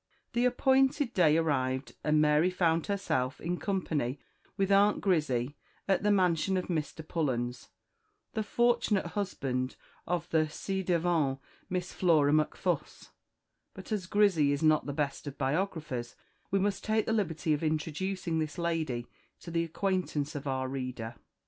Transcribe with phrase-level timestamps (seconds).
[0.33, 4.19] The appointed day arrived, and Mary found herself in company
[4.57, 5.55] with Aunt Grizzy
[5.87, 7.07] at the mansion of Mr.
[7.07, 7.67] Pullens,
[8.33, 9.75] the fortunate husband
[10.07, 11.37] of the ci devant
[11.69, 13.11] Miss Flora Macfuss;
[13.75, 16.15] but as Grizzy is not the best of biographers,
[16.49, 19.05] we must take the liberty of introducing this lady
[19.39, 21.13] to the acquaintance of our reader.